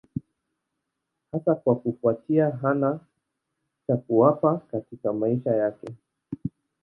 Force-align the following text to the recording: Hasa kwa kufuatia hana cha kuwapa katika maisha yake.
Hasa 1.31 1.55
kwa 1.55 1.75
kufuatia 1.75 2.49
hana 2.49 2.99
cha 3.87 3.97
kuwapa 3.97 4.57
katika 4.71 5.13
maisha 5.13 5.51
yake. 5.55 5.95